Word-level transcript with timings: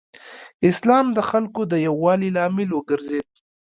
اسلام 0.69 1.05
د 1.17 1.19
خلکو 1.29 1.61
د 1.71 1.73
یووالي 1.87 2.29
لامل 2.37 2.69
وګرځېد. 2.73 3.27